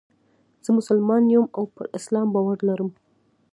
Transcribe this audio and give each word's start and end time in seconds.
زه 0.63 0.69
مسلمان 0.77 1.21
یم 1.33 1.45
او 1.57 1.63
پر 1.73 1.85
اسلام 1.97 2.27
باور 2.33 2.57
لرم. 2.67 2.89